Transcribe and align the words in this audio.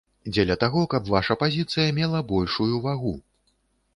Дзеля 0.35 0.55
таго, 0.63 0.85
каб 0.93 1.11
ваша 1.15 1.35
пазіцыя 1.43 1.87
мела 1.99 2.21
большую 2.33 2.75
вагу. 2.87 3.13